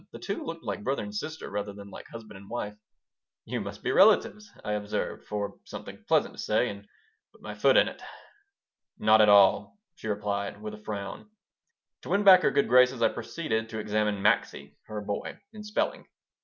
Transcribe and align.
The 0.11 0.17
two 0.17 0.43
looked 0.43 0.63
like 0.63 0.83
brother 0.83 1.03
and 1.03 1.13
sister 1.13 1.51
rather 1.51 1.73
than 1.73 1.91
like 1.91 2.07
husband 2.07 2.35
and 2.35 2.49
wife 2.49 2.75
"You 3.45 3.61
must 3.61 3.83
be 3.83 3.91
relatives," 3.91 4.49
I 4.65 4.71
observed, 4.71 5.27
for 5.27 5.59
something 5.65 6.03
pleasant 6.07 6.33
to 6.35 6.39
say, 6.41 6.69
and 6.69 6.87
put 7.31 7.43
my 7.43 7.53
foot 7.53 7.77
in 7.77 7.87
it 7.87 8.01
"Not 8.97 9.21
at 9.21 9.29
all," 9.29 9.77
she 9.93 10.07
replied, 10.07 10.59
with 10.59 10.73
a 10.73 10.81
frown 10.81 11.29
To 12.01 12.09
win 12.09 12.23
back 12.23 12.41
her 12.41 12.49
good 12.49 12.67
graces 12.67 13.03
I 13.03 13.09
proceeded 13.09 13.69
to 13.69 13.77
examine 13.77 14.23
Maxie, 14.23 14.75
her 14.87 15.01
boy, 15.01 15.39
in 15.53 15.63
spelling. 15.63 16.07